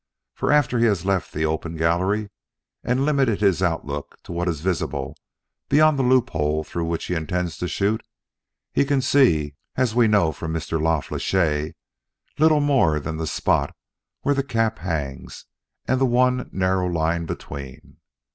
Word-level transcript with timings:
For 0.33 0.51
after 0.51 0.79
he 0.79 0.85
has 0.85 1.05
left 1.05 1.31
the 1.31 1.45
open 1.45 1.75
gallery 1.75 2.31
and 2.83 3.05
limited 3.05 3.39
his 3.39 3.61
outlook 3.61 4.17
to 4.23 4.31
what 4.31 4.47
is 4.47 4.61
visible 4.61 5.15
beyond 5.69 5.99
the 5.99 6.03
loophole 6.03 6.63
through 6.63 6.85
which 6.85 7.05
he 7.05 7.13
intends 7.13 7.55
to 7.59 7.67
shoot, 7.67 8.01
he 8.73 8.83
can 8.83 9.01
see 9.03 9.53
as 9.75 9.93
we 9.93 10.07
know 10.07 10.31
from 10.31 10.53
Mr. 10.55 10.81
La 10.81 11.01
Flèche 11.01 11.73
little 12.39 12.61
more 12.61 12.99
than 12.99 13.17
the 13.17 13.27
spot 13.27 13.75
where 14.21 14.33
the 14.33 14.41
cap 14.41 14.79
hangs 14.79 15.45
and 15.85 16.01
the 16.01 16.05
one 16.05 16.49
narrow 16.51 16.87
line 16.87 17.27
between. 17.27 17.97